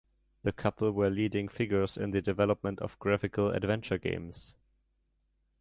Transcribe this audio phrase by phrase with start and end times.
[0.41, 4.55] The couple were leading figures in the development of graphical adventure games.